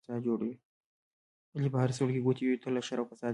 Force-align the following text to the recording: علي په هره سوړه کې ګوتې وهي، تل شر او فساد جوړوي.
علي 0.09 1.69
په 1.73 1.77
هره 1.81 1.93
سوړه 1.97 2.11
کې 2.15 2.21
ګوتې 2.25 2.43
وهي، 2.45 2.57
تل 2.63 2.75
شر 2.87 2.97
او 2.99 3.09
فساد 3.11 3.19
جوړوي. 3.21 3.29